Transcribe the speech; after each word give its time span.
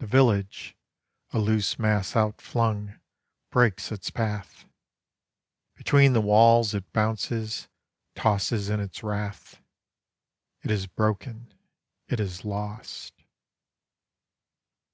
The 0.00 0.06
village, 0.06 0.76
a 1.30 1.38
loose 1.38 1.78
mass 1.78 2.14
outflung, 2.14 3.00
Breaks 3.50 3.90
its 3.90 4.10
path. 4.10 4.66
Between 5.76 6.12
the 6.12 6.20
walls 6.20 6.74
It 6.74 6.92
bounces, 6.92 7.66
tosses 8.14 8.68
in 8.68 8.80
its 8.80 9.02
wrath. 9.02 9.62
It 10.60 10.70
is 10.70 10.86
broken, 10.86 11.54
it 12.06 12.20
is 12.20 12.44
lost. 12.44 13.14